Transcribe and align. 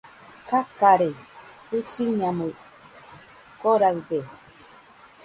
Kakarei, 0.47 1.15
Jusiñamui 1.69 2.51
koraɨde 3.61 4.19